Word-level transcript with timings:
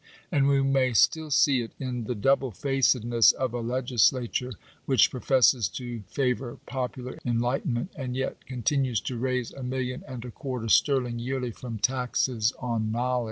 And 0.31 0.47
we 0.47 0.63
may 0.63 0.93
still 0.95 1.29
see 1.29 1.61
it 1.61 1.73
in 1.79 2.05
the 2.05 2.15
double 2.15 2.49
facedness 2.49 3.31
of 3.33 3.53
a 3.53 3.59
legislature 3.61 4.53
which 4.87 5.11
professes 5.11 5.67
to 5.77 6.01
favour 6.07 6.57
popular 6.65 7.19
enlightenment, 7.23 7.91
and 7.95 8.15
yet 8.15 8.47
con 8.47 8.63
tinues 8.63 8.99
to 9.03 9.17
raise 9.19 9.51
a 9.53 9.61
million 9.61 10.03
and 10.07 10.25
a 10.25 10.31
quarter 10.31 10.69
sterling 10.69 11.19
yearly 11.19 11.51
from" 11.51 11.77
taxes 11.77 12.51
on 12.59 12.91
knowledge." 12.91 13.19